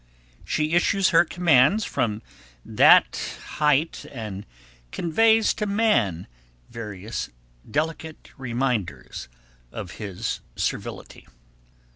[0.43, 2.23] She issues her commands from
[2.65, 4.47] that height and
[4.91, 6.25] conveys to man
[6.71, 7.29] various
[7.69, 9.29] delicate reminders
[9.71, 11.27] of his servility.